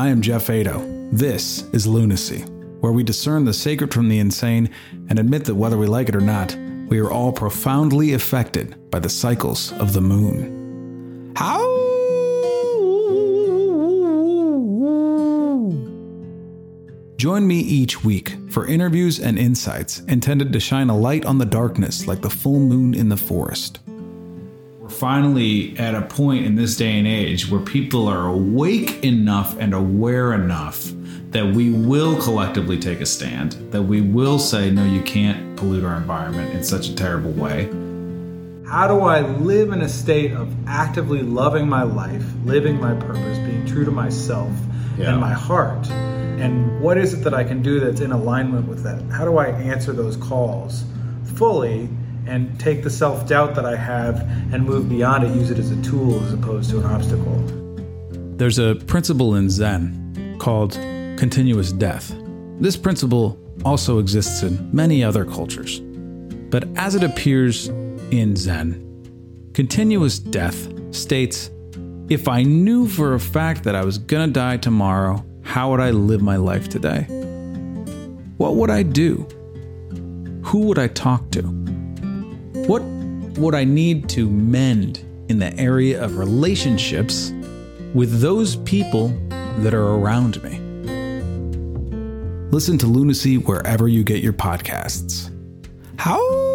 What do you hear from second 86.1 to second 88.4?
relationships with